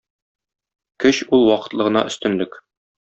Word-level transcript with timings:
Көч– 1.05 1.19
ул 1.39 1.45
вакытлы 1.51 1.87
гына 1.89 2.05
өстенлек. 2.13 2.59